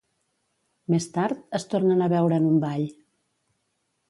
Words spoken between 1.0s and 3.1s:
tard, es tornen a veure en un ball.